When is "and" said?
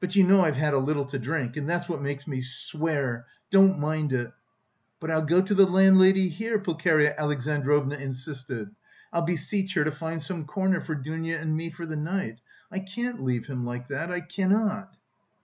1.58-1.68, 11.38-11.54